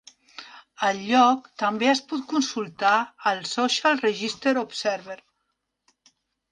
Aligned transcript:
Al 0.87 1.01
lloc 1.09 1.49
també 1.63 1.91
es 1.91 2.01
pot 2.13 2.25
consultar 2.33 2.97
el 3.33 3.45
"Social 3.53 4.05
Register 4.09 4.59
Observer". 4.67 5.21